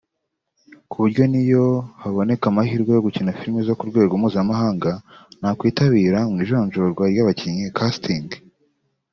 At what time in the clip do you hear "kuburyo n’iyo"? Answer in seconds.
0.89-1.65